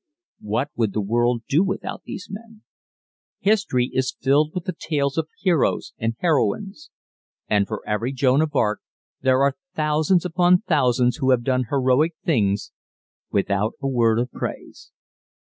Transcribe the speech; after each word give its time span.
What 0.41 0.71
would 0.75 0.93
the 0.93 0.99
world 1.01 1.43
do 1.47 1.63
without 1.63 2.01
these 2.05 2.27
men? 2.27 2.63
History 3.39 3.91
is 3.93 4.15
filled 4.19 4.55
with 4.55 4.63
the 4.63 4.73
tales 4.75 5.15
of 5.15 5.29
heroes 5.37 5.93
and 5.99 6.15
heroines. 6.17 6.89
And 7.47 7.67
for 7.67 7.87
every 7.87 8.11
Joan 8.11 8.41
of 8.41 8.55
Arc 8.55 8.81
there 9.21 9.43
are 9.43 9.57
thousands 9.75 10.25
upon 10.25 10.61
thousands 10.61 11.17
who 11.17 11.29
have 11.29 11.43
done 11.43 11.65
heroic 11.69 12.15
things 12.25 12.71
without 13.31 13.73
a 13.79 13.87
word 13.87 14.17
of 14.17 14.31
praise. 14.31 14.91